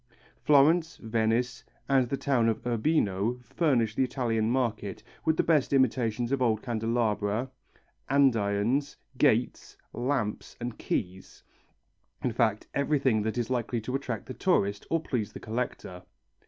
[0.41, 6.31] Florence, Venice, and the town of Urbino furnish the Italian market with the best imitations
[6.31, 7.51] of old candelabra,
[8.09, 11.43] andirons, gates, lamps, and keys;
[12.23, 16.01] in fact everything that is likely to attract the tourist or please the collector.